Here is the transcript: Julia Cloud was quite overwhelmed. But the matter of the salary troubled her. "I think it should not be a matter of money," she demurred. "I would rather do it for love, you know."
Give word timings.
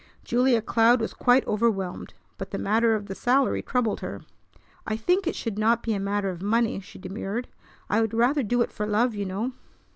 Julia 0.23 0.63
Cloud 0.63 0.99
was 0.99 1.13
quite 1.13 1.45
overwhelmed. 1.45 2.15
But 2.39 2.49
the 2.49 2.57
matter 2.57 2.95
of 2.95 3.05
the 3.05 3.13
salary 3.13 3.61
troubled 3.61 3.99
her. 3.99 4.23
"I 4.87 4.97
think 4.97 5.27
it 5.27 5.35
should 5.35 5.59
not 5.59 5.83
be 5.83 5.93
a 5.93 5.99
matter 5.99 6.31
of 6.31 6.41
money," 6.41 6.79
she 6.79 6.97
demurred. 6.97 7.47
"I 7.87 8.01
would 8.01 8.15
rather 8.15 8.41
do 8.41 8.63
it 8.63 8.71
for 8.71 8.87
love, 8.87 9.13
you 9.13 9.25
know." 9.27 9.51